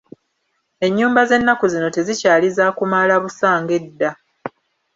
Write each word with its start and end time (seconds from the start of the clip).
Ennyumba 0.85 1.21
z'ennaku 1.29 1.65
zino 1.73 1.87
tezikyali 1.95 2.47
za 2.57 2.65
kumaala 2.77 3.15
busa 3.23 3.49
ng'edda. 3.61 4.09